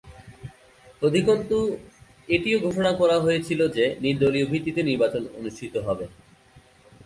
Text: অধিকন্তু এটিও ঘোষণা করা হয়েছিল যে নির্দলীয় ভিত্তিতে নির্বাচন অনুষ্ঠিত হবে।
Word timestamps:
অধিকন্তু 1.01 1.57
এটিও 2.29 2.57
ঘোষণা 2.59 2.91
করা 2.91 3.17
হয়েছিল 3.19 3.59
যে 3.67 3.85
নির্দলীয় 4.01 4.45
ভিত্তিতে 4.45 4.81
নির্বাচন 4.83 5.23
অনুষ্ঠিত 5.39 5.75
হবে। 5.87 6.05